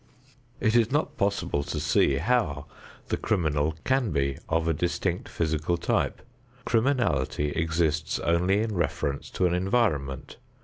It 0.59 0.75
is 0.75 0.89
not 0.91 1.15
possible 1.15 1.61
to 1.65 1.79
see 1.79 2.15
how 2.15 2.65
the 3.09 3.17
criminal 3.17 3.75
can 3.83 4.09
be 4.09 4.39
of 4.49 4.67
a 4.67 4.73
distinct 4.73 5.29
physical 5.29 5.77
type. 5.77 6.23
Criminality 6.65 7.49
exists 7.49 8.17
only 8.17 8.61
in 8.61 8.73
reference 8.73 9.29
to 9.29 9.45
an 9.45 9.53
environment. 9.53 10.37